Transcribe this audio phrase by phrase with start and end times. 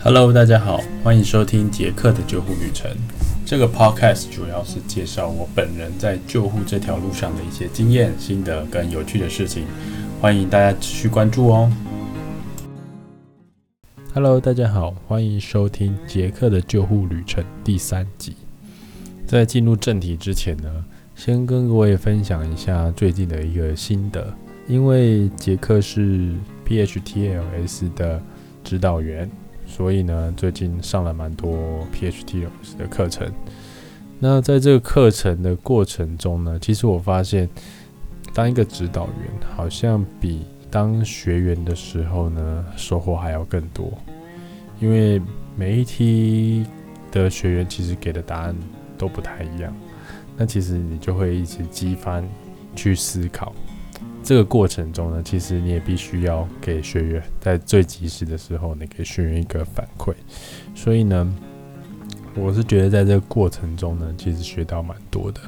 [0.00, 2.88] Hello，大家好，欢迎收听杰克的救护旅程。
[3.44, 9.64] 这个 Podcast 主要是介绍我本人在救护这条路上的一些经验、心得跟有趣的事情，
[10.20, 11.72] 欢迎大家持续关注哦。
[14.14, 18.36] Hello，大家好，欢迎收听杰克的救护旅程第三集。
[19.26, 20.84] 在进入正题之前呢，
[21.16, 24.32] 先跟各位分享一下最近的一个心得，
[24.68, 26.32] 因为杰克是
[26.64, 28.22] PHTLS 的
[28.62, 29.28] 指导员。
[29.68, 33.30] 所以呢，最近上了蛮多 PHT 的课程。
[34.18, 37.48] 那在这个课程的过程中呢，其实我发现，
[38.34, 43.92] 当一个指导员好像比当学员的时候呢，收获还要更多。
[44.80, 45.22] 因为
[45.54, 46.64] 每一题
[47.12, 48.56] 的学员其实给的答案
[48.96, 49.72] 都不太一样，
[50.36, 52.20] 那其实你就会一直激发
[52.74, 53.54] 去思考。
[54.22, 60.12] 这个过程中呢，其实你也必须要给学员在最及时的时候，你给学员一个反馈。
[60.74, 61.34] 所以呢，
[62.34, 65.40] 我是觉得在这个过程中呢，其实学到蛮多的。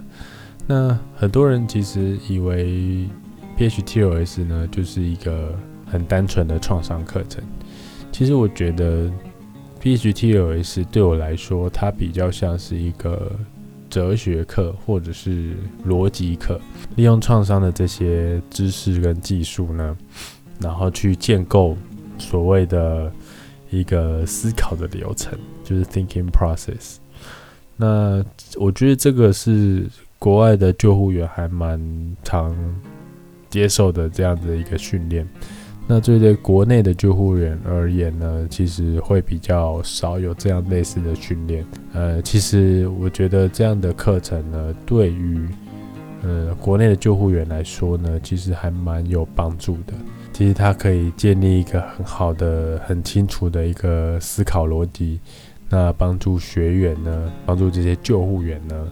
[0.67, 3.07] 那很多人其实以为
[3.59, 7.45] PHTLS 呢就是一个很单纯的创伤课程，
[8.11, 9.11] 其实我觉得
[9.83, 13.31] PHTLS 对我来说，它比较像是一个。
[13.91, 15.55] 哲学课或者是
[15.87, 16.59] 逻辑课，
[16.97, 19.97] 利用创伤的这些知识跟技术呢，
[20.61, 21.77] 然后去建构
[22.17, 23.13] 所谓的
[23.71, 26.97] 一个思考的流程，就是 thinking process。
[27.77, 28.25] 那
[28.57, 29.87] 我觉得这个是
[30.19, 31.81] 国外的救护员还蛮
[32.23, 32.55] 常
[33.49, 35.29] 接受的这样的一个训练。
[35.93, 41.67] 那对对国内的救护员而言呢，其实会比较少有这样类似的训练。
[41.93, 45.49] 呃，其实我觉得这样的课程呢，对于
[46.23, 49.93] 呃国内的救护员来说呢，其实还蛮有帮助的。
[50.33, 55.19] 其实它可以建立一个很好的、很清楚的一个思考逻辑，
[55.69, 58.89] 那帮助学员呢，帮助这些救护员呢，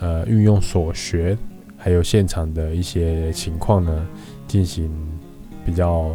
[0.00, 1.34] 呃，运用所学，
[1.78, 4.06] 还有现场的一些情况呢，
[4.46, 4.90] 进行
[5.64, 6.14] 比较。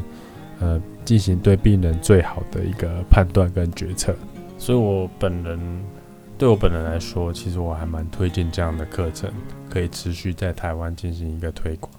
[0.61, 4.15] 呃，进行对病人最好的一个判断跟决策，
[4.59, 5.59] 所以我本人
[6.37, 9.29] 对我本人来说，其实我还蛮推荐这样的课程，
[9.69, 11.91] 可以持续在台湾进行一个推广。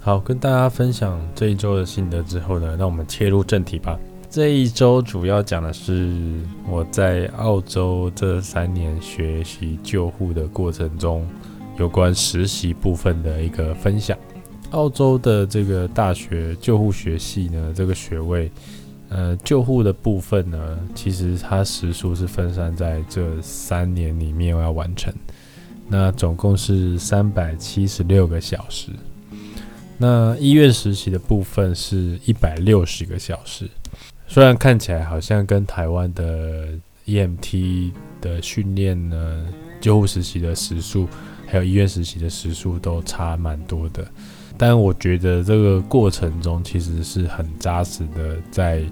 [0.00, 3.98] 好，跟大家分享这一周的心得之后呢，那我们切入正题吧。
[4.30, 6.12] 这一周主要讲的是
[6.68, 11.26] 我在澳洲这三年学习救护的过程中，
[11.78, 14.18] 有关实习部分的一个分享。
[14.70, 18.50] 澳洲的这个大学救护学系呢，这个学位，
[19.08, 25.12] 呃，救护的部分呢，其实它时数是分散在这三年里面要完成，
[25.88, 28.90] 那总共是三百七十六个小时。
[29.96, 33.68] 那医院实习的部分是一百六十个小时，
[34.26, 36.68] 虽然看起来好像跟台湾的
[37.06, 39.46] EMT 的训练呢，
[39.80, 41.08] 救护实习的时数，
[41.46, 44.06] 还有医院实习的时数都差蛮多的。
[44.60, 48.82] 但我觉得这个过程中其实是很扎实的，在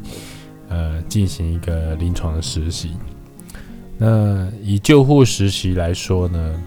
[0.69, 2.93] 呃进行一个临床的实习。
[3.99, 6.63] 那以救护实习来说呢，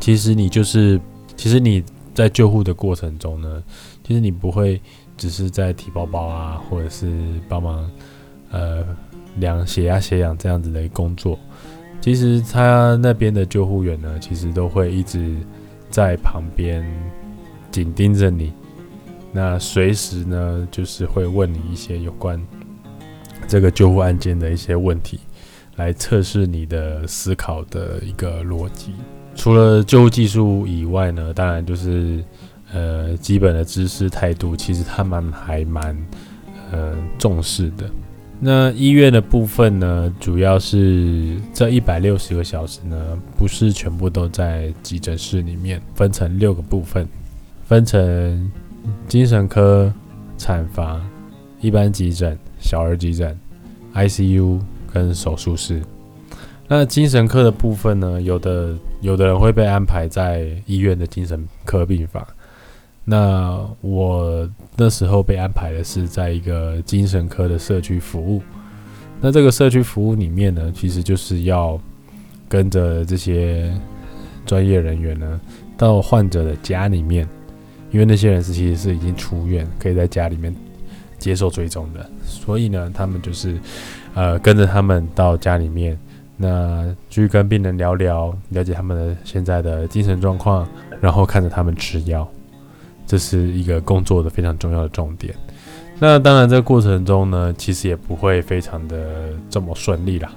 [0.00, 1.00] 其实你就是，
[1.36, 3.62] 其实你在救护的过程中呢，
[4.04, 4.82] 其实你不会
[5.16, 7.08] 只是在提包包啊，或者是
[7.48, 7.88] 帮忙
[8.50, 8.84] 呃
[9.36, 11.38] 量血压、血氧这样子的工作。
[12.00, 15.36] 其实他那边的救护员呢，其实都会一直
[15.88, 16.84] 在旁边。
[17.70, 18.52] 紧盯着你，
[19.32, 22.40] 那随时呢，就是会问你一些有关
[23.46, 25.20] 这个救护案件的一些问题，
[25.76, 28.92] 来测试你的思考的一个逻辑。
[29.34, 32.22] 除了救护技术以外呢，当然就是
[32.72, 35.96] 呃基本的知识态度，其实他们还蛮
[36.72, 37.88] 呃重视的。
[38.40, 42.96] 那医院的部分呢，主要是这一百六十个小时呢，
[43.38, 47.06] 不是全部都在急诊室里面，分成六个部分。
[47.70, 48.50] 分成
[49.06, 49.94] 精神科、
[50.36, 51.00] 产房、
[51.60, 53.38] 一般急诊、小儿急诊、
[53.94, 54.58] ICU
[54.92, 55.80] 跟手术室。
[56.66, 58.20] 那精神科的部分呢？
[58.20, 62.26] 有的有的人会被安排在医院的精神科病房。
[63.04, 68.42] 那我那时候被安排的是在一个精神科的社区服务。
[69.20, 71.80] 那这个社区服务里面呢，其实就是要
[72.48, 73.72] 跟着这些
[74.44, 75.40] 专业人员呢，
[75.76, 77.28] 到患者的家里面。
[77.90, 80.54] 因为那些人是其实是已经出院，可以在家里面
[81.18, 83.58] 接受追踪的，所以呢，他们就是
[84.14, 85.98] 呃跟着他们到家里面，
[86.36, 90.66] 那去跟病人聊聊，了解他们的现在的精神状况，
[91.00, 92.26] 然后看着他们吃药，
[93.06, 95.34] 这是一个工作的非常重要的重点。
[95.98, 100.32] 那当然，这个过程中呢，其实也不会非常的这么顺利啦。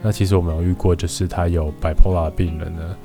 [0.00, 2.96] 那其实我们有遇过，就是他有 bipolar 病人呢，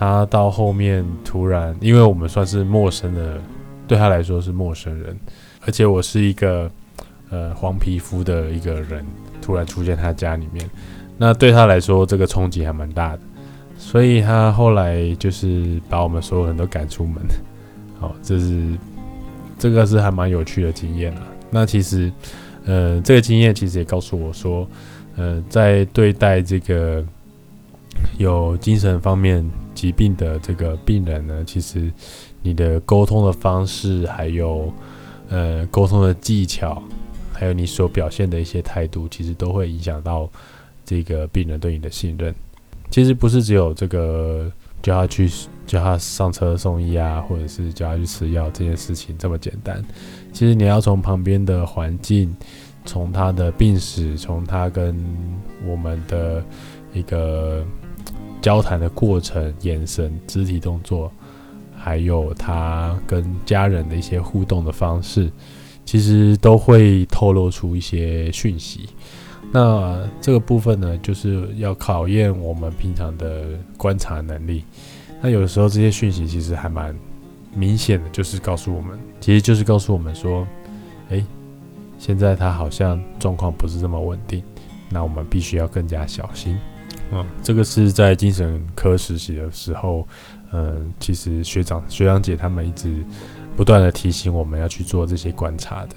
[0.00, 3.38] 他到后面突然，因为我们算是陌生的，
[3.86, 5.14] 对他来说是陌生人，
[5.66, 6.70] 而且我是一个
[7.28, 9.04] 呃黄皮肤的一个人，
[9.42, 10.70] 突然出现他家里面，
[11.18, 13.20] 那对他来说这个冲击还蛮大的，
[13.76, 17.22] 所以他后来就是把我们所有人都赶出门。
[17.98, 18.72] 好，这是
[19.58, 21.22] 这个是还蛮有趣的经验啊。
[21.50, 22.10] 那其实，
[22.64, 24.66] 呃，这个经验其实也告诉我说。
[25.16, 27.04] 呃，在对待这个
[28.16, 29.44] 有精神方面
[29.80, 31.90] 疾病的这个病人呢，其实
[32.42, 34.70] 你的沟通的方式，还有
[35.30, 36.82] 呃沟通的技巧，
[37.32, 40.28] 还有你所表现的一些态度，其实都会影响到
[40.84, 42.34] 这个病人对你的信任。
[42.90, 45.30] 其实不是只有这个叫他去
[45.66, 49.82] 叫他上车送医啊，或者是叫他去吃药这件事情这么简单。
[50.30, 52.36] 其实你要从旁边的环境。
[52.86, 54.96] 从他的病史，从他跟
[55.66, 56.42] 我们的
[56.94, 57.62] 一个
[58.40, 61.10] 交谈的过程、眼神、肢体动作，
[61.76, 65.30] 还有他跟家人的一些互动的方式，
[65.84, 68.88] 其实都会透露出一些讯息。
[69.52, 73.44] 那这个部分呢，就是要考验我们平常的
[73.76, 74.64] 观察能力。
[75.20, 76.96] 那有的时候这些讯息其实还蛮
[77.54, 80.46] 明显的，就是告诉我们，其实就是告诉我们说，
[81.10, 81.24] 哎。
[81.98, 84.42] 现在他好像状况不是这么稳定，
[84.88, 86.58] 那我们必须要更加小心。
[87.12, 90.06] 嗯，这个是在精神科实习的时候，
[90.52, 93.04] 嗯，其实学长学长姐他们一直
[93.56, 95.96] 不断的提醒我们要去做这些观察的。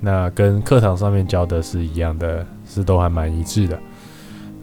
[0.00, 3.78] 那跟课堂上面教的是一样的，是都还蛮一致的。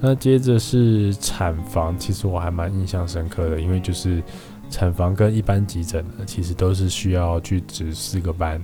[0.02, 4.24] 那接着是产房，其实我还蛮印象深刻的，因为就是
[4.70, 8.62] 产房跟一般急诊，其实都是需要去值四个班。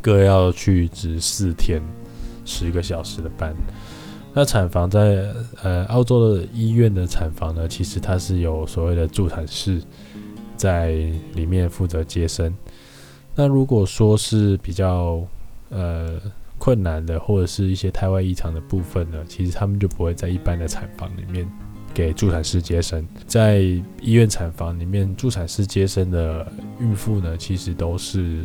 [0.00, 1.80] 各要去值四天，
[2.44, 3.54] 十个小时的班。
[4.34, 5.32] 那产房在
[5.62, 9.80] 呃澳洲的医院的产房呢，其实它是有所谓的助产士
[10.56, 10.90] 在
[11.34, 12.52] 里面负责接生。
[13.34, 15.24] 那如果说是比较
[15.70, 16.20] 呃
[16.58, 21.48] 困难的，或者是一些胎外异常的部分呢，其实他们就不会在一般的产房里面
[21.94, 23.06] 给助产士接生。
[23.26, 23.60] 在
[24.00, 26.46] 医院产房里面，助产士接生的
[26.80, 28.42] 孕妇呢，其实都是。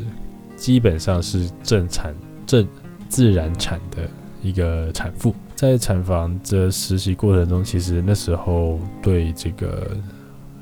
[0.59, 2.13] 基本上是正产、
[2.45, 2.68] 正
[3.07, 4.06] 自然产的
[4.41, 9.95] 一个产妇，在产房的实习过程中，其实那时候对这个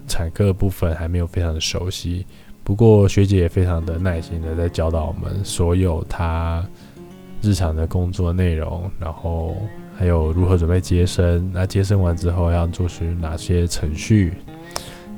[0.07, 2.25] 产科部分还没有非常的熟悉。
[2.63, 6.65] 不过学姐也非常的耐心的在教导我们所有她
[7.41, 9.55] 日常的工作内容，然后
[9.97, 14.33] 还有如何准备接生，那接生完之后要做出哪些程序。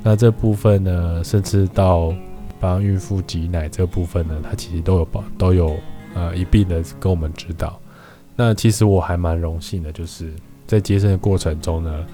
[0.02, 2.14] 那这部分呢，甚至到。
[2.62, 5.74] 帮孕妇挤奶这部分呢，她其实都有保都有
[6.12, 7.80] 呃一并的跟我们指导。
[8.36, 10.32] 那其实我还蛮荣幸的，就是
[10.66, 12.06] 在接生的过程中呢，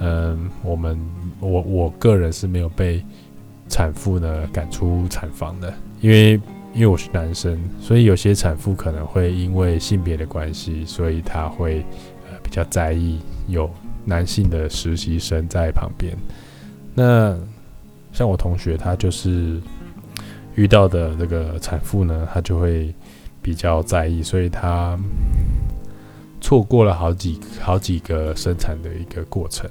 [0.00, 0.98] 嗯，我们
[1.40, 3.04] 我我个人是没有被
[3.68, 6.40] 产妇呢赶出产房的，因为
[6.74, 11.84] 因为我是男生，所以有些产妇可能会因为性别的关系，所以他会
[12.30, 13.18] 呃比较在意
[13.48, 13.68] 有
[14.04, 16.16] 男性的实习生在旁边。
[16.94, 17.36] 那
[18.12, 19.60] 像我同学，他就是。
[20.56, 22.94] 遇到的这个产妇呢，他就会
[23.42, 24.96] 比较在意，所以他
[26.44, 29.66] 错过了好几好几个生产的一个过程，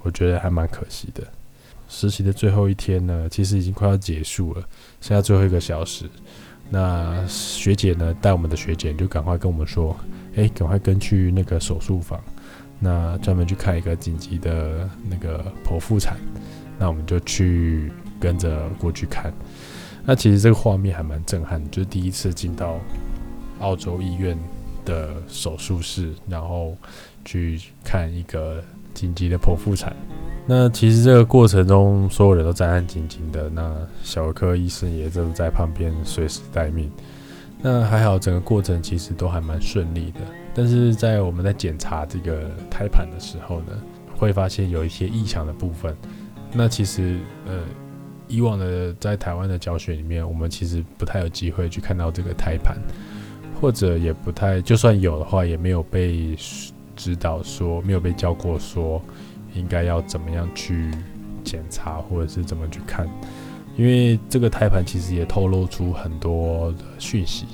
[0.00, 1.22] 我觉得还蛮可惜的。
[1.86, 4.62] 实习的最后一天呢，其实已经快要结束了，
[5.02, 6.06] 剩下最后一个小时。
[6.70, 9.94] 那学姐呢，带我们的学姐就赶快跟我们说
[10.34, 12.18] ：“哎，赶快跟去那个手术房，
[12.80, 16.16] 那专门去看一个紧急的那个剖腹产。”
[16.80, 19.30] 那我们就去跟着过去看。
[20.06, 22.80] 那其实这个画面还蛮震撼，就是第一次进到
[23.60, 24.38] 澳洲医院
[24.84, 26.76] 的手术室，然后
[27.24, 28.62] 去看一个
[28.94, 29.94] 紧急的剖腹产。
[30.46, 36.90] 那其实这个过程中，所有人都战战兢兢的，那小儿科医生也正在旁边随时待命。
[37.60, 40.20] 那还好，整个过程其实都还蛮顺利的。
[40.54, 43.80] 但是在我们在检查这个胎盘的时候呢，
[44.16, 45.96] 会发现有一些异常的部分。
[46.52, 47.60] 那其实呃。
[48.28, 52.78] 以往的在台湾的教学里面，我们其实不太有机会去看到这个胎盘，
[53.62, 56.36] 或者也不太，就算有的话，也没有被
[56.96, 59.00] 指导说，没有被教过说
[59.54, 60.90] 应该要怎么样去
[61.44, 63.08] 检查，或者是怎么去看，
[63.76, 67.46] 因为这个胎盘其实也透露出很多讯息。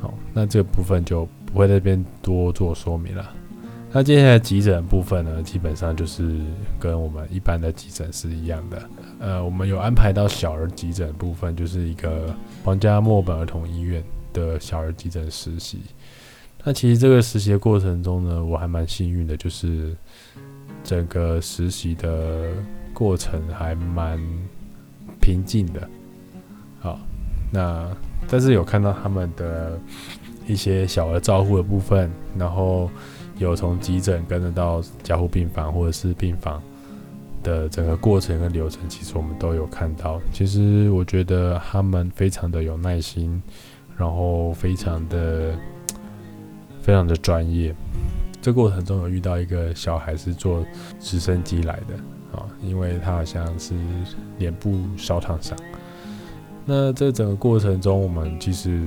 [0.00, 3.30] 好，那这部分就不会在这边多做说明了。
[3.92, 6.40] 那接下来急诊部分呢，基本上就是
[6.80, 8.82] 跟我们一般的急诊是一样的。
[9.20, 14.02] 呃，我们有安排到小儿急诊部分，就是一个皇家墨本儿童医院。
[14.32, 15.78] 的小儿急诊实习。
[16.64, 19.96] 那其实这个实习的过程中呢，我还蛮幸运的，就是
[20.84, 22.50] 整个实习的
[22.92, 24.20] 过程还蛮
[25.20, 25.88] 平静的。
[26.80, 26.98] 好，
[27.52, 27.90] 那
[28.28, 29.78] 但是有看到他们的
[30.46, 32.90] 一些小儿照护的部分，然后
[33.38, 36.62] 有从急诊跟着到加护病房或者是病房
[37.42, 40.20] 的整个过程跟流程，其实我们都有看到。
[40.30, 43.42] 其实我觉得他们非常的有耐心，
[44.00, 45.54] 然后非常的。
[46.82, 47.74] 非常的专业，
[48.40, 50.64] 这过程中有遇到一个小孩是坐
[50.98, 51.94] 直升机来的
[52.38, 53.74] 啊，因为他好像是
[54.38, 55.54] 脸部烧烫伤。
[56.64, 58.80] 那这整个过程中，我们其实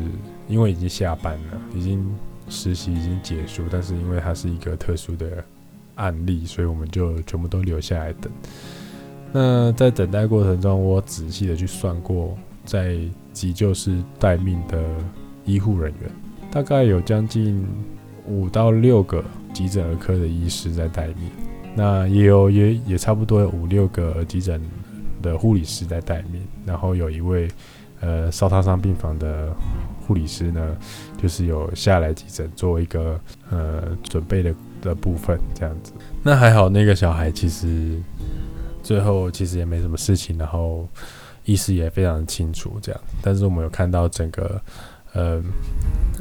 [0.48, 2.04] 因为已经下班了，已经
[2.50, 5.44] 实习已经结束，但是因为它是一个特殊的
[5.96, 8.32] 案例，所以我们就全部都留下来等。
[9.32, 12.98] 那在等待过程中，我仔细的去算过，在
[13.32, 14.82] 急救室待命的
[15.46, 16.12] 医护人员。
[16.52, 17.66] 大概有将近
[18.28, 21.32] 五到六个急诊儿科的医师在待命，
[21.76, 24.62] 那也有也也差不多有五六个急诊
[25.22, 27.48] 的护理师在待命，然后有一位
[28.02, 29.52] 呃烧烫伤病房的
[30.06, 30.78] 护理师呢，
[31.18, 35.92] 就是有下来急诊做一个呃准备的的部分这样子。
[36.22, 38.00] 那还好，那个小孩其实
[38.84, 40.88] 最后其实也没什么事情，然后
[41.46, 43.02] 意识也非常清楚这样。
[43.22, 44.62] 但是我们有看到整个。
[45.16, 45.40] 呃，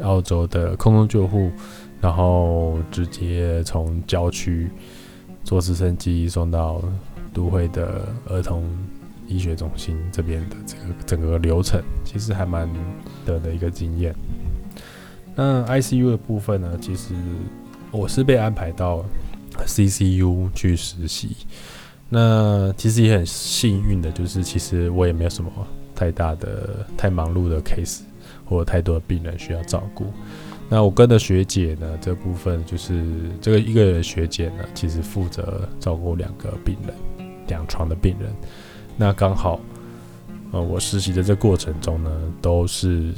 [0.03, 1.51] 澳洲的空中救护，
[1.99, 4.71] 然后直接从郊区
[5.45, 6.79] 坐直升机送到
[7.33, 8.63] 都会的儿童
[9.27, 12.69] 医学中心这边的这个整个流程，其实还蛮
[13.25, 14.15] 得的一个经验。
[15.35, 17.15] 那 ICU 的部分呢，其实
[17.91, 19.03] 我是被安排到
[19.67, 21.35] CCU 去实习。
[22.13, 25.51] 那其实也很幸运的，就是其实我也没有什么
[25.95, 28.03] 太大的、太忙碌的 case。
[28.45, 30.05] 或太多的病人需要照顾，
[30.69, 31.99] 那我跟的学姐呢？
[32.03, 33.03] 这部分就是
[33.41, 36.95] 这个一个人学姐呢，其实负责照顾两个病人，
[37.47, 38.31] 两床的病人。
[38.95, 39.59] 那刚好，
[40.51, 42.11] 呃，我实习的这过程中呢，
[42.43, 43.15] 都是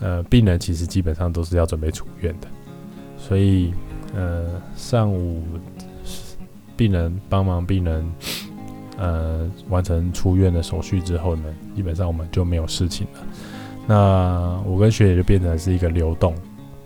[0.00, 2.48] 呃病人其实基本上都是要准备出院的，
[3.16, 3.72] 所以
[4.12, 5.44] 呃上午
[6.76, 8.12] 病人帮忙病人
[8.96, 13.20] 呃完成出院的手续之后呢，基本上我们就没有事情了。
[13.86, 16.34] 那我跟学姐就变成是一个流动，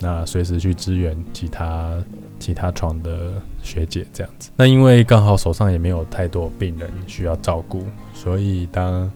[0.01, 1.97] 那随时去支援其他
[2.39, 4.51] 其他床的学姐这样子。
[4.57, 9.11] 那因为刚好手上也没有太多病人需要照顾，所以当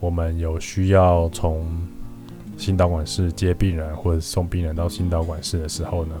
[0.00, 1.66] 我们有需要从
[2.56, 6.14] 心导管室接病人或者送病人到心导管室的时候呢，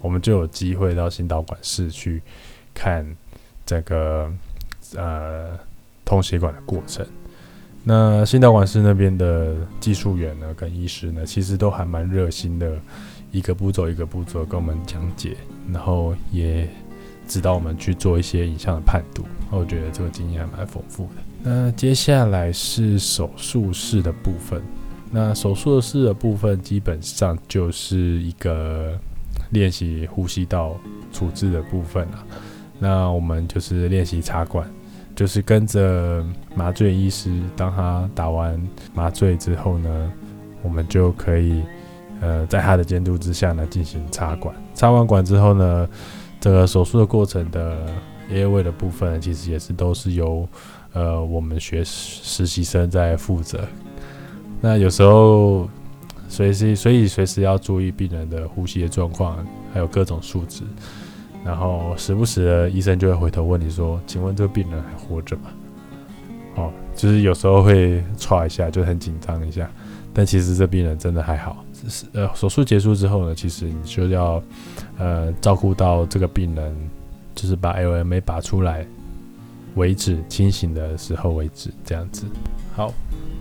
[0.00, 2.22] 我们就有机会到心导管室去
[2.72, 3.04] 看
[3.70, 4.28] 这个
[4.96, 5.56] 呃
[6.04, 7.06] 通血管的过程。
[7.84, 12.76] 那心导管室那边的技术员呢，跟医师呢，其实都还蛮热心的，
[13.30, 15.36] 一个步骤一个步骤跟我们讲解，
[15.72, 16.68] 然后也
[17.28, 19.24] 指导我们去做一些影像的判读。
[19.50, 21.22] 我觉得这个经验还蛮丰富的。
[21.44, 24.60] 那接下来是手术室的部分。
[25.12, 28.98] 那手术室的部分基本上就是一个
[29.50, 30.76] 练习呼吸道
[31.12, 32.26] 处置的部分了。
[32.80, 34.68] 那我们就是练习插管。
[35.16, 38.58] 就是跟着麻醉医师，当他打完
[38.94, 40.12] 麻醉之后呢，
[40.62, 41.62] 我们就可以，
[42.22, 44.54] 呃，在他的监督之下呢进行插管。
[44.74, 45.86] 插完管之后呢，
[46.40, 47.86] 这个手术的过程的
[48.30, 50.48] A 位的部分，其实也是都是由
[50.94, 53.60] 呃我们学实习生在负责。
[54.62, 55.68] 那有时候
[56.28, 59.44] 随时所以随时要注意病人的呼吸的状况，
[59.74, 60.62] 还有各种数值。
[61.44, 65.50] 然后时不时的医生就会回头问你说：“请问这个病人还活着吗？”
[66.56, 69.70] 哦，就是有时候会歘一下，就很紧张一下。
[70.12, 71.64] 但其实这病人真的还好。
[71.88, 74.42] 是呃，手术结束之后呢，其实你就要
[74.98, 76.74] 呃照顾到这个病人，
[77.34, 78.86] 就是把 LMA 拔出来
[79.76, 82.26] 为止，清醒的时候为止，这样子。
[82.74, 82.92] 好，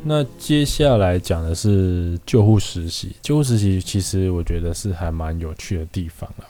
[0.03, 3.15] 那接下来讲的是救护实习。
[3.21, 6.47] 救护实习其实我觉得是还蛮有趣的地方啊。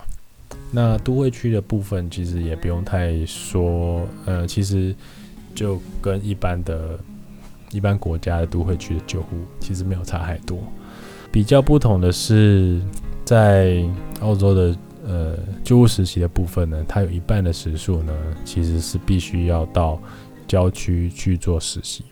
[0.71, 4.95] 那都会区的部分其实也不用太说，呃，其实
[5.55, 6.99] 就跟一般的、
[7.71, 10.59] 一般国家的都会区的救护其实没有差太多。
[11.31, 12.79] 比较不同的是，
[13.25, 13.83] 在
[14.21, 18.13] 澳洲的呃救护实习的部分呢，它有一半的时数呢，
[18.45, 19.99] 其实是必须要到
[20.47, 22.03] 郊区去做实习。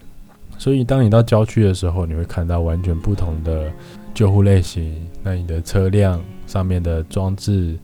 [0.57, 3.71] 所以当你到郊区的时候，你会看到完全不同的
[4.15, 7.77] 救护类型，那你的车辆上面的装置。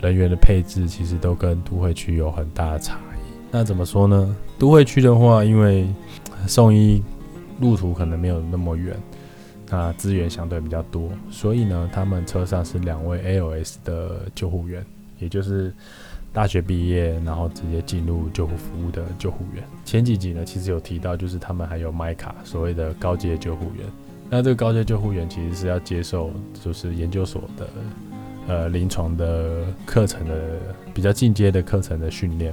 [0.00, 3.20] 人员的配置其实都跟都会区有很大的差异。
[3.50, 4.36] 那怎么说呢？
[4.58, 5.86] 都会区的话，因为
[6.46, 7.02] 送医
[7.60, 8.94] 路途可能没有那么远，
[9.70, 14.84] 那资源相对比较多，所以呢，他们车上是两位 ALS 的救护员，
[15.18, 15.74] 也就是
[16.32, 19.64] 大学毕业然后直接进入救护服务的救护员。
[19.84, 23.86] 前几集呢，其实有提到，就是他们还有麦卡所谓的高阶救护员。
[24.30, 26.30] 那这个高阶救护员其实是要接受
[26.62, 27.66] 就是研究所的
[28.48, 30.34] 呃临床的课程的
[30.92, 32.52] 比较进阶的课程的训练，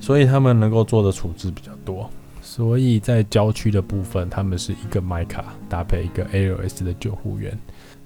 [0.00, 2.10] 所以他们能够做的处置比较多。
[2.40, 7.56] 所以在郊区的部分，他们是一个麦卡搭配一个 ALS 的救护员。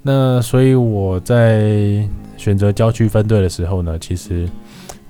[0.02, 4.48] 那所以我在选择郊区分队的时候呢，其实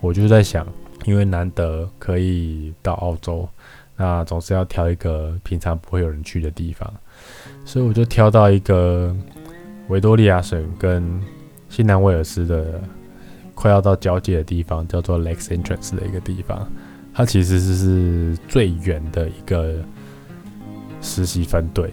[0.01, 0.67] 我就在想，
[1.05, 3.49] 因为难得可以到澳洲，
[3.97, 6.93] 那总是要挑一个平常不会有人去的地方，
[7.65, 9.17] 所以我就挑到一个
[9.89, 11.23] 维多利亚省跟
[11.71, 12.79] 新南威尔斯的
[13.55, 16.71] 快要到交界的地方，叫做 Lakes Entrance 的一个地方。
[17.15, 19.77] 它其实是是最远的一个
[21.01, 21.91] 实习分队。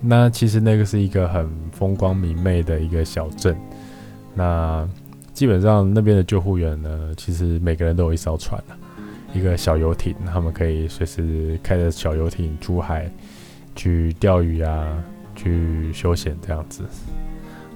[0.00, 3.56] 那其实那个是一个很风光明媚的一个小镇。
[4.34, 4.88] 那
[5.32, 8.62] 基本上那边的救护员呢，其实每个人都有一艘船
[9.34, 13.10] 一个小游艇，他们可以随时开着小游艇出海
[13.74, 15.02] 去钓鱼啊，
[15.34, 16.82] 去休闲这样子。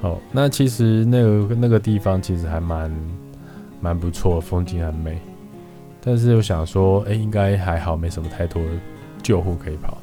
[0.03, 2.93] 哦，那其实那个那个地方其实还蛮
[3.81, 5.19] 蛮不错，风景很美。
[6.05, 8.61] 但是又想说，哎，应该还好，没什么太多
[9.23, 9.99] 救护可以跑。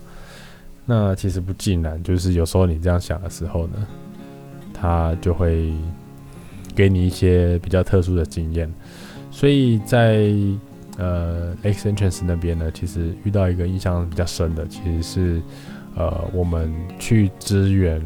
[0.85, 3.85] 那其实不尽然，就是有时候你这样想的时候呢，
[4.73, 5.73] 他就会
[6.73, 8.73] 给你一些比较特殊的经验。
[9.29, 10.31] 所以在
[10.97, 15.41] 呃 X Entrance 那边呢，其实遇到一个印象比较深的，其实是
[15.95, 18.01] 呃我们去支援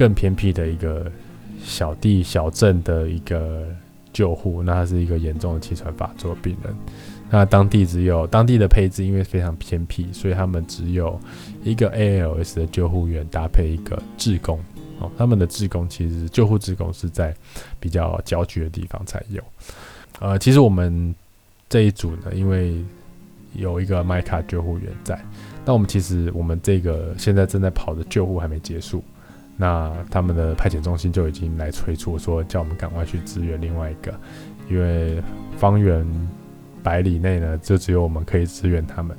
[0.00, 1.12] 更偏僻的一个
[1.62, 3.66] 小地小镇的一个
[4.14, 6.74] 救护，那他是一个严重的气喘发作病人。
[7.28, 11.20] 那当地只有当地的配置，因为非常偏僻，所以他们只有
[11.62, 14.58] 一个 ALS 的救护员搭配一个志工。
[15.00, 17.36] 哦，他们的志工其实救护志工是在
[17.78, 19.42] 比较郊区的地方才有。
[20.18, 21.14] 呃，其实我们
[21.68, 22.82] 这一组呢，因为
[23.54, 25.22] 有一个麦卡救护员在，
[25.66, 29.04] 那我们其实我们这个现在正在跑的救护还没结束，
[29.60, 34.12] 那他们的派遣中心就已经来催促说，叫我们赶快去支援另外一个，
[34.70, 35.22] 因为
[35.56, 36.04] 方圆。
[36.82, 39.14] 百里内呢，就只有我们可以支援他们，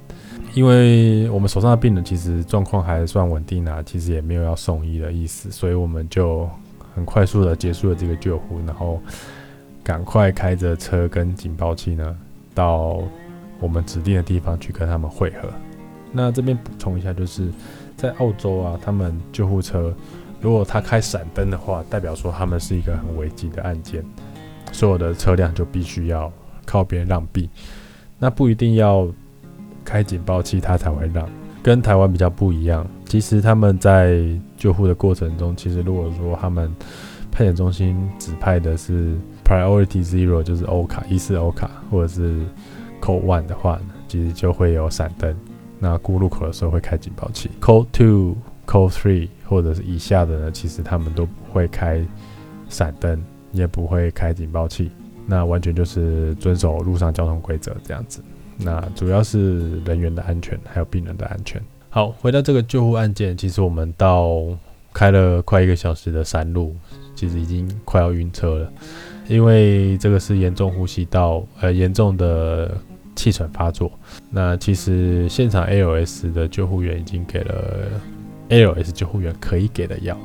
[0.55, 6.49] 因为我们手上的病人其实状况还算稳定啊，其实也没有要送医的意思，所以我们就
[6.95, 8.99] 很快速的结束了这个救护，然后
[9.83, 12.17] 赶快开着车跟警报器呢，
[12.55, 12.99] 到
[13.59, 15.47] 我们指定的地方去跟他们会合。
[16.11, 17.51] 那这边补充一下，就是
[17.95, 19.95] 在澳洲啊，他们救护车
[20.41, 24.03] 如果他开闪灯的话，代表说他们是一个很危急的案件，
[24.71, 26.31] 所有的车辆就必须要。
[26.63, 27.49] 靠别人让避，
[28.17, 29.05] 那不一定要
[29.83, 31.27] 开警报器他才会让，
[31.61, 32.87] 跟台湾比较不一样。
[33.05, 34.21] 其实他们在
[34.55, 36.73] 救护的过程中，其实如果说他们
[37.29, 42.45] 派遣中心指派的是 Priority Zero，就是欧卡一四欧卡，或者是
[43.01, 45.35] Code One 的话呢，其实就会有闪灯。
[45.79, 47.49] 那过路口的时候会开警报器。
[47.59, 52.01] Code Two、Code Three 或者是以下的呢，其实他们都不会开
[52.69, 54.89] 闪灯，也不会开警报器。
[55.27, 58.23] 那完全就是遵守路上交通规则这样子。
[58.57, 61.61] 那主要是人员的安全，还有病人的安全。
[61.89, 64.47] 好，回到这个救护案件，其实我们到
[64.93, 66.73] 开了快一个小时的山路，
[67.13, 68.71] 其实已经快要晕车了，
[69.27, 72.73] 因为这个是严重呼吸道呃严重的
[73.17, 73.91] 气喘发作。
[74.29, 77.89] 那其实现场 AOS 的救护员已经给了
[78.51, 78.91] L.S.
[78.91, 80.17] 救护员可以给的药。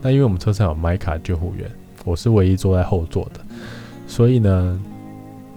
[0.00, 1.70] 那因为我们车上有麦卡救护员，
[2.04, 3.40] 我是唯一坐在后座的。
[4.06, 4.80] 所以呢，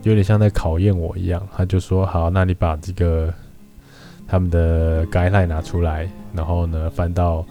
[0.04, 1.42] 有点像在考验我一样。
[1.56, 3.34] 他就说：“好，那你把这个
[4.28, 7.46] 他们的 guideline 拿出来，然后呢，翻到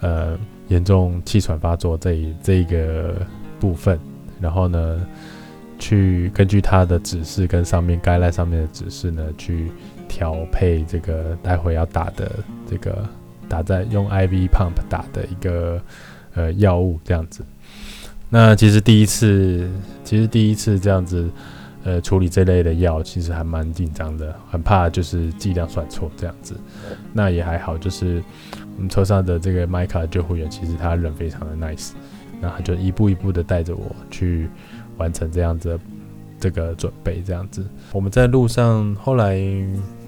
[0.00, 0.38] 呃
[0.68, 3.14] 严重气喘发作这一这个
[3.58, 3.98] 部分，
[4.40, 5.06] 然后呢，
[5.78, 9.70] 去根据他的指示跟上面 guideline 上面的指示呢，去
[10.08, 12.30] 调配这个待会要打的
[12.68, 13.08] 这个
[13.48, 15.80] 打在用 IV pump 打的一个
[16.34, 17.44] 呃药物这样子。”
[18.30, 19.70] 那其实第一次，
[20.02, 21.30] 其实第一次这样子，
[21.84, 26.56] 呃，处理这类的药，其实还蛮紧张的，很怕就是剂量算错这样子。
[27.12, 28.20] 那也还好，就是
[28.76, 31.90] 我们车上的这个麦卡救护员，其实他人非常的 nice，
[32.40, 34.48] 那他就一步一步的带着我去
[34.96, 35.78] 完成这样子
[36.40, 37.64] 这个准备，这样子。
[37.92, 39.38] 我们在路上，后来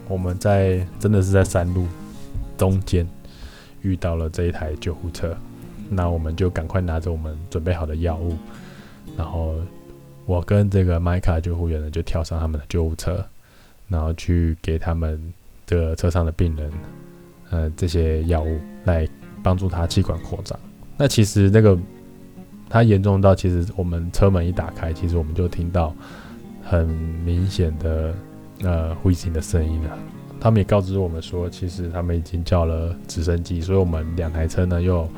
[0.08, 1.86] 我们在真的是在山路
[2.56, 3.06] 中间
[3.86, 5.36] 遇到了这一台救护车。
[5.88, 8.36] 那我们就赶快拿着我们准备好的药物，
[9.16, 9.54] 然后
[10.24, 13.24] 我跟这个麦卡救护员呢就跳上他们的救护车，
[13.86, 15.32] 然后去给他们
[15.64, 16.72] 的车上的病人，
[17.50, 19.06] 呃，这些药物来
[19.44, 20.58] 帮助他气管扩张。
[20.96, 21.78] 那其实那个
[22.68, 25.94] 他严重到，其实我们车门一打开，其实我们就听到
[26.64, 28.12] 很明显的
[28.64, 29.96] 呃呼吸的声音了。
[30.40, 35.08] 他们也告知我们说，其实他们已经叫了直升机，所以我们两台车呢又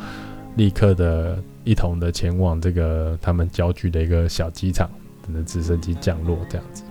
[0.57, 4.88] 立刻的一同的前往这个他们郊区的一个小机场，
[5.26, 6.83] 等着直升机降落这样子。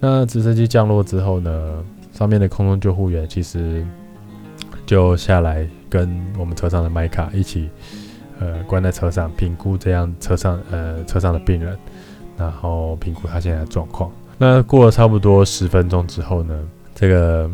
[0.00, 3.84] 那直升机降落之后呢，上面的空中救护员其实
[4.86, 7.68] 就下来跟我们车上的麦卡一起，
[8.40, 11.76] 呃，关在车上评估这样车上呃车上的病人，
[12.38, 14.10] 然后评估他现在的状况。
[14.38, 16.58] 那过了差不多十分钟之后呢？
[16.94, 17.50] 这个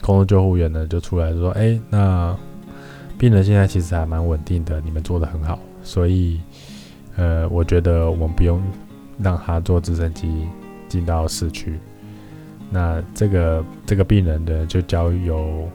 [0.00, 2.36] 空中救护员呢，就出来说：“哎，那
[3.18, 6.40] 病人现在其实还蛮稳定的，你们做的很好，所以，
[7.16, 8.62] 呃，我觉得我们不用
[9.18, 10.48] 让他坐直升机
[10.88, 11.78] 进到市区。
[12.70, 15.68] 那这个这个病人呢，就交由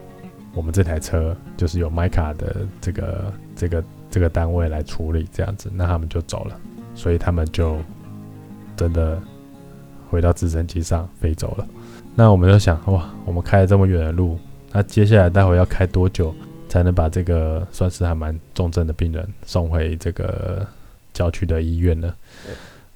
[0.54, 6.58] 我们这台车，就是有麦卡的这个这个这个单位来处理，这样子，那他们就走了，
[6.96, 7.78] 所以他们就
[8.76, 9.22] 真的
[10.10, 11.68] 回到直升机上飞走了。”
[12.16, 14.40] 那我们就想，哇，我们开了这么远的路，
[14.72, 16.34] 那接下来待会要开多久
[16.70, 20.66] 才能把这个算是还蛮重症的病人送回这个
[21.12, 22.14] 郊区的医院呢？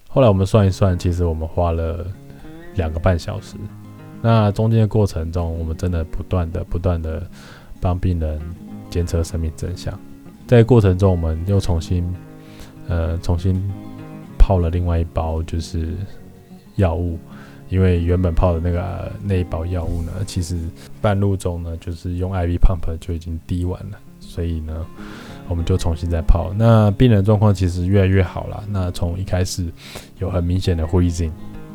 [0.07, 2.05] 后来我们算一算，其实我们花了
[2.75, 3.55] 两个半小时。
[4.21, 7.21] 那中间的过程中，我们真的不断的、不断的
[7.81, 8.39] 帮病人
[8.89, 9.97] 监测生命真相。
[10.47, 12.11] 在过程中，我们又重新，
[12.87, 13.61] 呃，重新
[14.37, 15.93] 泡了另外一包，就是
[16.75, 17.19] 药物。
[17.69, 20.57] 因为原本泡的那个那一包药物呢，其实
[21.01, 24.85] 半路中呢，就是用 IV pump 就已经滴完了，所以呢，
[25.47, 26.51] 我们就重新再泡。
[26.57, 28.63] 那病人状况其实越来越好了。
[28.69, 29.67] 那从一开始
[30.17, 31.31] 有很明显的 wheezing，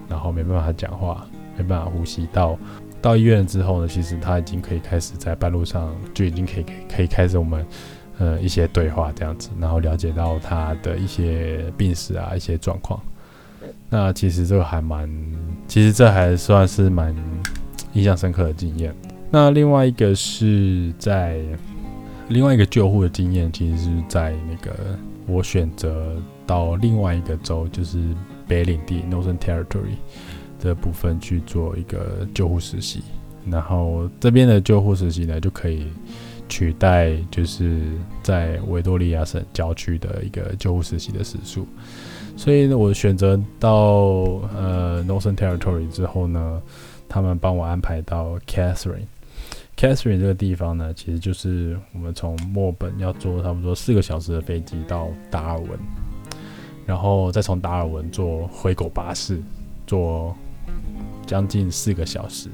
[0.09, 1.25] 然后没办法讲话，
[1.57, 2.59] 没办法呼吸，到
[3.01, 7.65] 到医院之后呢，其实他已经可以开始在半路上就已经可以可以开始我们
[8.19, 13.01] 呃一些对话这样子，然后了解到他的一些病史啊，一些状况。
[13.89, 15.09] 那其实这个还蛮，
[15.67, 17.15] 其实这还算是蛮
[17.95, 18.95] 印象深刻的经验。
[19.31, 21.41] 那另外一个是在
[22.29, 24.73] 另外一个救护的经验，其实是在那个
[25.27, 27.99] 我选择到另外一个州，就是
[28.47, 29.97] 北领地 （Northern Territory）
[30.61, 33.03] 的部分去做一个救护实习。
[33.51, 35.89] 然后这边的救护实习呢，就可以
[36.49, 37.83] 取代就是
[38.23, 41.67] 在维多利亚省郊区的一个救护实习的时数。
[42.37, 43.75] 所以呢，我选择到
[44.55, 46.61] 呃 Northern Territory 之后呢，
[47.09, 49.07] 他们帮我安排到 Catherine。
[49.77, 55.71] Catherine 这个地方呢，其实就是我们从墨本要坐差不多四个小时的飞机到达尔文，
[56.87, 59.41] 然后再从达尔文坐回狗巴士，
[59.87, 60.37] 坐
[61.27, 62.49] 将近四个小时，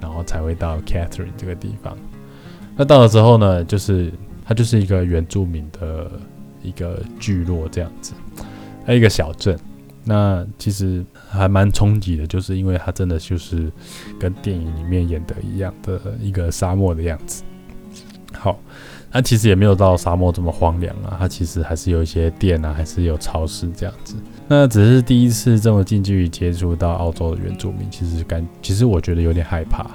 [0.00, 1.96] 然后才会到 Catherine 这个地方。
[2.76, 4.12] 那到了之后呢，就是
[4.44, 6.10] 它就是一个原住民的
[6.62, 8.12] 一个聚落这样子。
[8.86, 9.58] 还有一个小镇，
[10.04, 13.72] 那其实还蛮冲击的，就是因为它真的就是
[14.18, 17.42] 跟电影里面演的一样的一个沙漠的样子。
[18.36, 18.58] 好，
[19.10, 24.16] 那其实也没有到沙漠这么荒凉啊，它其实还是有一些店啊，还是有超市这样子。
[24.46, 29.86] 那只是第一次这么近距离接触到澳洲的原住民，其实感其实我觉得有点害怕，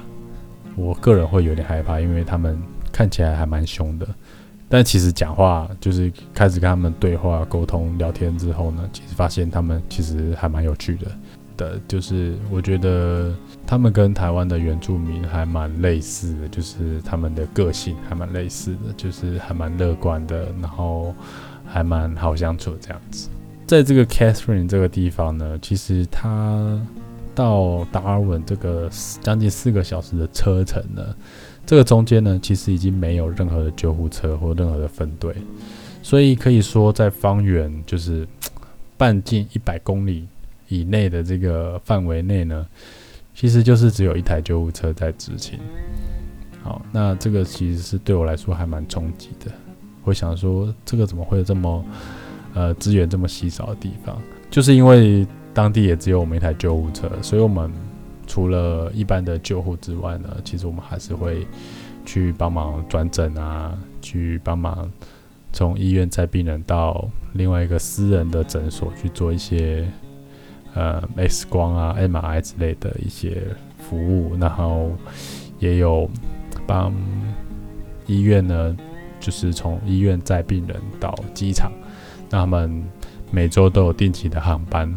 [0.75, 2.59] 我个人会有点害怕，因为他们
[2.91, 4.07] 看起来还蛮凶的。
[4.69, 11.07] 但其实讲话就是开始跟他们对话、沟通、聊天之后呢，其实发现他们其实还蛮有趣的。
[11.57, 13.35] 的，就是我觉得
[13.67, 21.13] 他们跟台湾的原住民还蛮类似的，就是他们的个性还蛮类似的，就是还蛮乐观的，然后
[21.65, 23.27] 还蛮好相处这样子。
[23.67, 26.79] 在这个 Catherine 这个地方呢，其实他
[27.35, 28.89] 到达尔文这个
[29.21, 31.03] 将近四个小时的车程呢。
[31.69, 35.35] 这个中间呢，其实已经没有任何的救护车或任何的分队，
[36.01, 38.27] 所以可以说在方圆就是
[38.97, 40.27] 半径一百公里
[40.67, 42.65] 以内的这个范围内呢，
[43.35, 45.59] 其实就是只有一台救护车在执勤。
[46.63, 49.51] 好，那这个其实是对我来说还蛮冲击的。
[50.03, 51.85] 我想说，这个怎么会有这么
[52.55, 54.19] 呃资源这么稀少的地方？
[54.49, 57.71] 就是因为当地也只有我们一台救护车，所以我们。
[58.29, 61.47] 除了一般的救护之外呢，其实我们还是会
[62.05, 64.87] 去帮忙转诊啊，去帮忙
[65.51, 69.83] 从医院载病人到另外一个私人的诊所去做一些
[70.75, 73.41] 呃 X 光啊、MRI 之类的一些
[73.79, 74.91] 服务，然后
[75.57, 76.07] 也有
[76.67, 76.93] 帮
[78.05, 78.77] 医院呢，
[79.19, 81.71] 就是从医院载病人到机场，
[82.29, 82.83] 那他们
[83.31, 84.93] 每周都有定期的航班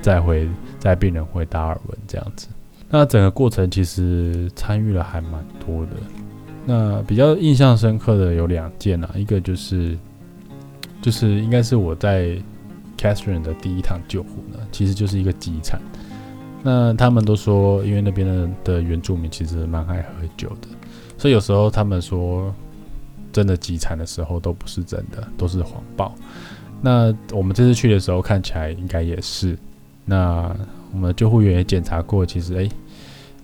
[0.00, 2.46] 再回载病人回达尔文这样子。
[2.90, 5.32] 那整个过程其实参与了还蛮
[5.64, 5.92] 多的。
[6.66, 9.96] 那比较印象深刻的有两件啊，一个就是
[11.00, 12.36] 就是应该是我在
[12.98, 15.80] Catherine 的第一趟救护呢，其实就是一个急产。
[16.62, 20.68] 那他们都说，因为那边的的原住民其实蛮爱喝酒的，
[21.16, 22.54] 所以有时候他们说
[23.32, 26.14] 真的急产的时候都不是真的，都是谎报。
[26.82, 29.56] 那我们这次去的时候看起来应该也是。
[30.04, 30.54] 那
[30.92, 32.70] 我们救护员也检查过，其实诶，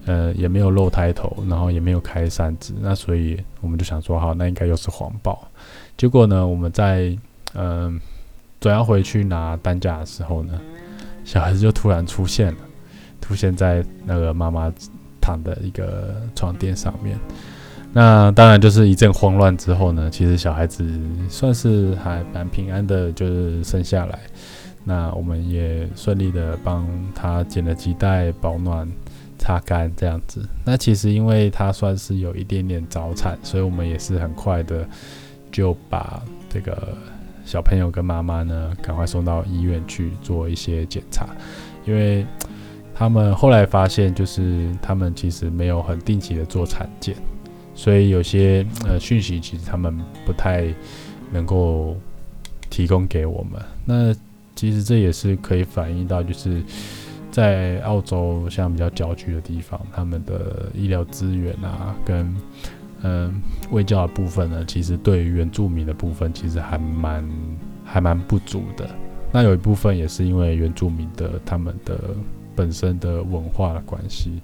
[0.07, 5.49] 呃也没有露胎头，然后也没有开扇子，那所以我们就想说，好，那应该又是谎报。
[5.97, 7.17] 结果呢，我们在
[7.55, 8.01] 嗯
[8.61, 10.61] 准要回去拿担架的时候呢，
[11.25, 12.59] 小孩子就突然出现了。
[13.23, 14.73] 出现在那个妈妈
[15.21, 17.19] 躺的一个床垫上面，
[17.93, 20.89] 那当然就是一阵慌乱之后呢，其实小孩子
[21.29, 24.21] 算是还蛮平安的，就是生下来。
[24.87, 28.89] 那我们也顺利的帮他剪了脐带、保暖、
[29.37, 30.49] 擦干这样子。
[30.65, 34.89] 那其实因为他算是有一点点早产，所以我们也是很快的
[35.53, 36.97] 就把这个
[37.45, 41.27] 小朋友跟妈妈呢赶快送到医院去做一些检查，
[41.85, 42.25] 因为。
[42.99, 47.15] 他们后来发现，就是他们其实没有很定期的做产检，
[47.75, 49.95] 所以有些呃讯息其实他们
[50.25, 50.65] 不太
[51.31, 51.95] 能够
[52.71, 53.61] 提供给我们。
[53.85, 54.15] 那
[54.57, 56.61] 其实这也是可以反映到，就是
[57.31, 62.35] 在澳洲像比较郊区的地方，他们的医疗资源啊，跟
[63.03, 63.41] 嗯
[63.71, 67.25] 卫教的部分呢，其实对于原住民的部分，其实还蛮
[67.85, 68.91] 还蛮不足的。
[69.31, 72.01] 那有一部分也是因为原住民的他们的。
[72.57, 74.41] 本身的文化的关系，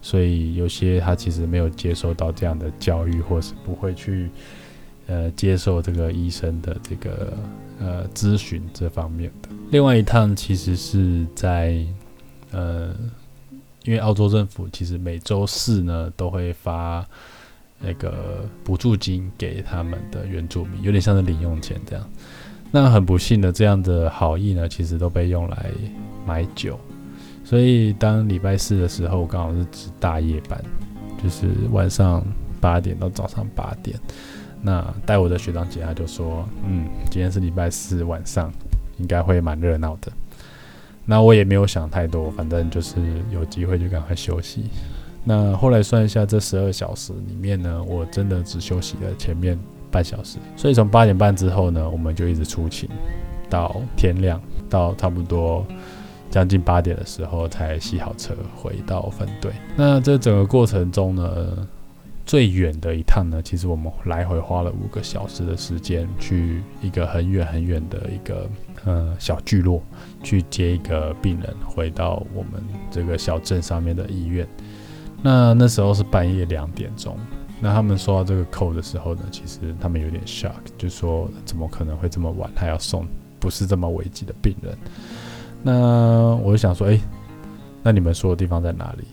[0.00, 4.30] 所以有些他其实没有接受到这样的教育，或是不会去
[5.08, 7.36] 呃接受这个医生的这个
[7.80, 9.48] 呃咨询这方面的。
[9.70, 11.84] 另外一趟其实是在
[12.52, 12.94] 呃，
[13.84, 17.04] 因为澳洲政府其实每周四呢都会发
[17.78, 22.08] 那个补助金给他们的原住民，有点像是零用钱这样。
[22.70, 25.70] 那很不幸的，这样的好意呢，其实都被用来
[26.26, 26.78] 买酒。
[27.44, 30.60] 所以当礼拜四的时候，刚好是值大夜班，
[31.22, 32.24] 就是晚上
[32.60, 33.98] 八点到早上八点。
[34.62, 38.52] 那带我的学长姐她就说：“嗯，今天是礼拜四晚上，
[38.98, 40.12] 应该会蛮热闹的。”
[41.04, 42.96] 那我也没有想太多，反正就是
[43.30, 44.64] 有机会就赶快休息。
[45.24, 49.58] 那后来算一下，这十二小时里面呢，我真的只休息了前面
[49.90, 50.38] 半小时。
[50.56, 52.88] 所以从八点半之后呢，我们就一直出勤
[53.48, 55.64] 到天亮，到差不多。
[56.28, 59.52] 将近八点的时候才洗好车回到分队。
[59.76, 61.68] 那这整个过程中呢，
[62.26, 68.50] 最远的一趟呢，其实我们来回花了五个小时的时间，去一个很远很远的一个
[68.84, 69.80] 呃小聚落
[70.24, 72.60] 去接一个病人回到我们
[72.90, 74.46] 这个小镇上面的医院。
[75.22, 77.16] 那那时候是半夜两点钟。
[77.58, 83.06] 那他们收到这个扣的时候呢，其实他们有点 shock，就说怎么可能会这么晚还要送
[83.38, 84.76] 不是这么危急的病人？
[85.62, 87.00] 那我就想说，哎，
[87.82, 89.04] 那你们说的地方在哪里？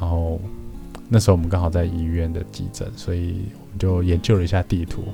[0.00, 0.40] 然后
[1.12, 5.04] 那时候我们刚好在医院的急诊，所以我们就研究了一下地图。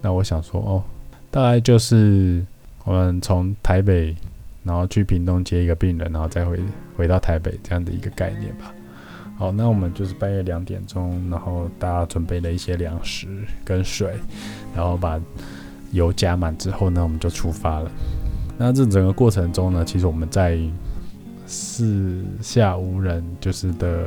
[0.00, 0.82] 那我想说，哦，
[1.30, 2.42] 大概就是
[2.84, 4.16] 我们从台北，
[4.64, 6.58] 然后去屏东接一个病人，然后再回
[6.96, 8.72] 回到台北这样的一个概念吧。
[9.36, 13.26] 好，那我们就是半夜两点钟，然后大家准备了一些粮食
[13.62, 14.14] 跟水，
[14.74, 15.20] 然后把
[15.92, 17.92] 油加满之后呢，我们就出发了。
[18.56, 20.58] 那这整个过程中呢，其实我们在
[21.46, 24.06] 四下无人就是的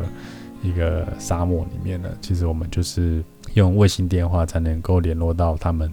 [0.63, 3.23] 一个沙漠里面呢，其实我们就是
[3.54, 5.91] 用卫星电话才能够联络到他们，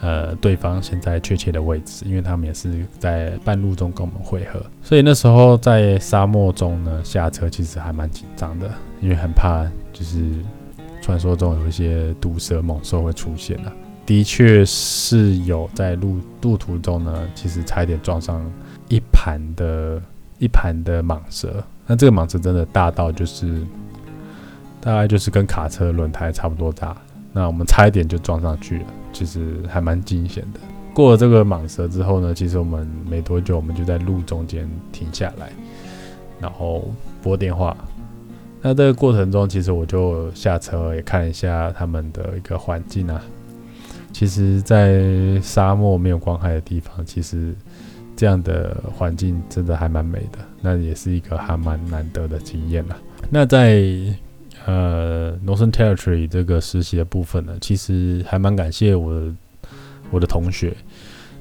[0.00, 8.70] 呃，对方现在确切的位置，因为他们也是在半路中跟我们会合，所以那时候在沙漠中呢下车其实还蛮紧张的，
[9.00, 10.22] 因为很怕就是
[11.00, 13.72] 传说中有一些毒蛇猛兽会出现啊。
[14.04, 18.44] 的确是有在路路途中呢，其实差一点撞上
[18.88, 20.02] 一盘的
[20.38, 21.64] 一盘的蟒蛇。
[21.86, 23.64] 那这个蟒蛇真的大到就是
[24.82, 26.94] 大概就是跟卡车轮胎差不多大。
[27.32, 30.60] 那我们差一点就撞上去了，其实还蛮惊险的。
[30.92, 35.50] 过了这个蟒蛇之后呢，其实我们没多久，我们就在路中间停下来，
[36.38, 36.92] 然后
[37.22, 37.74] 拨电话。
[38.60, 43.22] 那这个过程中，其实我就下车也看一下他们的一个环境啊。
[44.12, 47.54] 其实，在沙漠没有光害的地方，其实
[48.14, 50.38] 这样的环境真的还蛮美的。
[50.60, 52.96] 那也是一个还蛮难得的经验啦。
[53.30, 53.82] 那在
[54.66, 59.34] 呃 Northern Territory 这个实习的部分呢，其实还蛮感谢我的
[60.10, 60.74] 我的同学。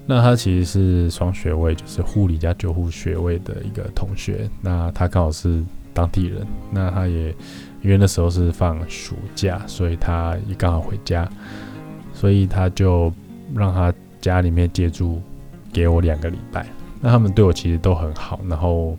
[0.07, 4.49] 那他其实是双学位，就是护理加救护学位的一个同学。
[4.59, 7.29] 那他刚好是当地人，那他也
[7.83, 11.29] 因为那时候是放暑假，所以他也刚好回家，
[12.13, 13.13] 所以他就
[13.55, 15.21] 让他家里面借住
[15.71, 16.65] 给我两个礼拜。
[16.99, 18.97] 那他们对我其实都很好，然后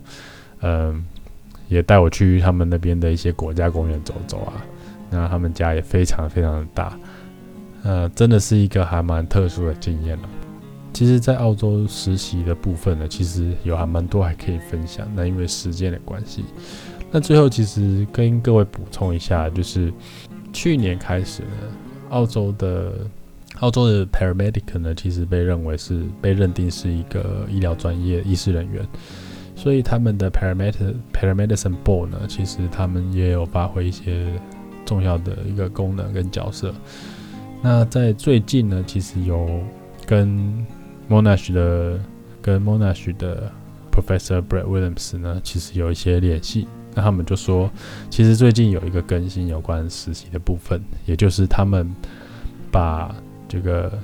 [0.61, 1.05] 嗯，
[1.67, 4.53] 也带我去他们那边的一些国家公园走走啊。
[5.09, 6.97] 那他们家也非常非常的大，
[7.83, 10.29] 呃，真的是一个还蛮特殊的经验了。
[10.91, 15.07] 其实，在澳洲实习的部分呢，其实有还蛮多还可以分享。
[15.15, 16.45] 那因为时间的关系，
[17.11, 19.91] 那最后其实跟各位补充一下，就是
[20.51, 21.49] 去年开始呢，
[22.09, 22.93] 澳洲的
[23.59, 28.87] 澳洲的 paramedic 呢，其实被认为是被认定是一个医疗专业医师人员，
[29.55, 34.27] 所以他们的 paramedic paramedicine board 呢，其实他们也有发挥一些
[34.85, 36.73] 重要的一个功能跟角色。
[37.61, 39.61] 那在最近呢，其实有
[40.05, 40.65] 跟
[41.09, 41.99] Monash 的
[42.41, 43.51] 跟 Monash 的
[43.91, 46.67] Professor Brett Williams 呢，其实有一些联系。
[46.95, 47.71] 那他们就说，
[48.09, 51.89] 其实最近有一个更新有关实习的部分，也就是他们
[52.69, 53.15] 把
[53.47, 53.97] 这个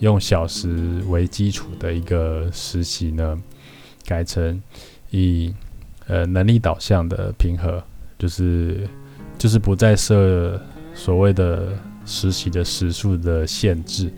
[0.00, 3.40] 用小时为基础的一个实习呢，
[4.04, 4.60] 改成
[5.14, 5.54] 以
[6.08, 7.80] 呃能力导向的平和，
[8.18, 8.88] 就是
[9.38, 10.60] 就是不再设
[10.92, 11.68] 所谓的
[12.04, 14.12] 实习的时数的限制。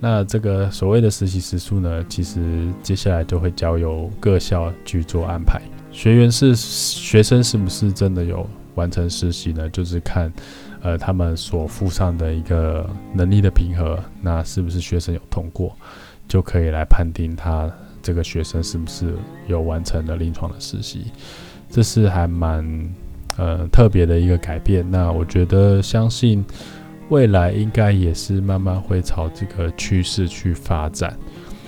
[0.00, 2.40] 那这个所谓的实习时数呢，其实
[2.82, 5.60] 接下来就会交由各校去做安排。
[5.92, 9.68] 学员是学生是不是真的有完成实习呢？
[9.68, 10.32] 就是看，
[10.80, 15.76] 呃，他们所附上的一个能力的评核，那是不是学生有通过，
[16.26, 17.70] 就可以来判定他
[18.02, 19.14] 这个学生是不是
[19.46, 21.06] 有完成了临床的实习。
[21.68, 22.94] 这是还蛮
[23.36, 24.84] 呃特别的一个改变。
[24.90, 26.44] 那我觉得相信。
[27.10, 31.18] 未来应该也是慢慢会朝这个趋势去发展。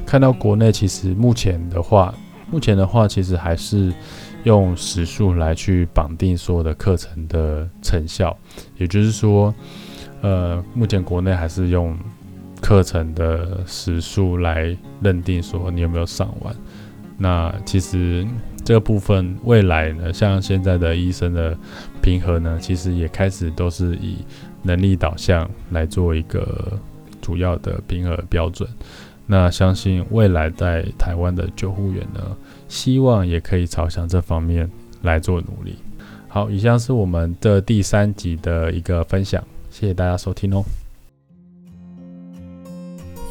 [0.07, 2.14] 看到国内其实目前的话，
[2.49, 3.92] 目前的话其实还是
[4.45, 8.38] 用时数来去绑定所有的课程的成效，
[8.77, 9.53] 也就是说，
[10.21, 11.99] 呃，目前国内还是用
[12.62, 16.55] 课程的时数来认定说你有没有上完。
[17.18, 18.27] 那其实
[18.64, 21.57] 这个部分未来呢，像现在的医生的
[22.01, 24.25] 评核呢，其实也开始都是以
[24.62, 26.79] 能力导向来做一个
[27.20, 28.68] 主要的评核标准，
[29.27, 34.68] 那相信未来在台湾的救护员呢，希望也可以朝向这方面
[35.03, 35.77] 来做努力。
[36.27, 40.64] 好，以上是我们的第三集的一个分享，谢谢大家收听哦。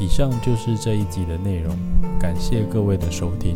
[0.02, 1.78] 以上就是这一集的内容，
[2.20, 3.56] 感谢各位的收听。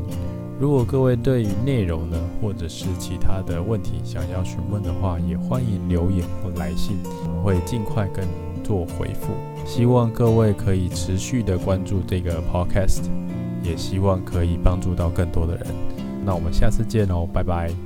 [0.60, 9.34] 如果各位对于内容呢，或者是其他的问题想要询问的话，也欢迎留言或来信，我们会尽快跟您做回复。
[9.66, 13.02] 希望各位可以持续的关注这个 podcast，
[13.64, 15.66] 也希望可以帮助到更多的人。
[16.24, 17.85] 那我们下次见哦，拜拜。